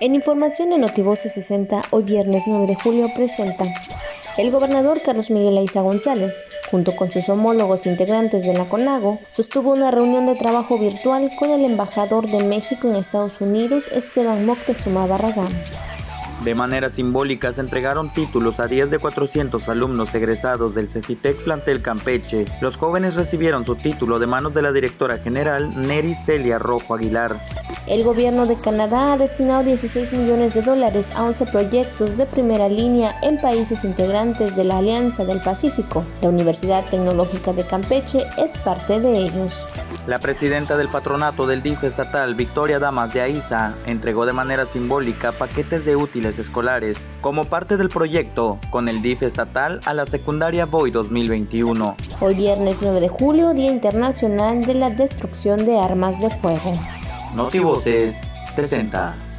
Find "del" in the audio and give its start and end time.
20.74-20.88, 35.26-35.40, 40.78-40.88, 41.46-41.62, 47.76-47.90